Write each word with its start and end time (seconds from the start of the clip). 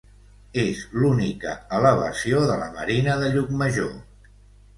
És 0.61 0.79
l'única 1.01 1.53
elevació 1.81 2.41
de 2.53 2.57
la 2.63 2.71
Marina 2.79 3.19
de 3.21 3.31
Llucmajor. 3.37 3.95